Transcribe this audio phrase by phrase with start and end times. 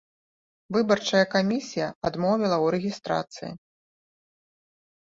[0.77, 3.55] Выбарчая камісія адмовіла ў рэгістрацыі.